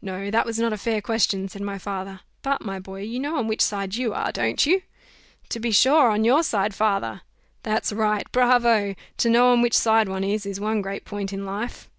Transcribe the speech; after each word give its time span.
"No! 0.00 0.30
that 0.30 0.46
was 0.46 0.56
not 0.56 0.72
a 0.72 0.76
fair 0.78 1.02
question," 1.02 1.48
said 1.48 1.60
my 1.60 1.78
father; 1.78 2.20
"but, 2.42 2.62
my 2.64 2.78
boy, 2.78 3.00
you 3.02 3.18
know 3.18 3.38
on 3.38 3.48
which 3.48 3.60
side 3.60 3.96
you 3.96 4.12
are, 4.14 4.30
don't 4.30 4.64
you?" 4.64 4.82
"To 5.48 5.58
be 5.58 5.72
sure 5.72 6.10
on 6.12 6.22
your 6.24 6.44
side, 6.44 6.76
father." 6.76 7.22
"That's 7.64 7.92
right 7.92 8.24
bravo! 8.30 8.94
To 9.16 9.28
know 9.28 9.50
on 9.50 9.62
which 9.62 9.76
side 9.76 10.08
one 10.08 10.22
is, 10.22 10.46
is 10.46 10.60
one 10.60 10.80
great 10.80 11.04
point 11.04 11.32
in 11.32 11.44
life." 11.44 11.90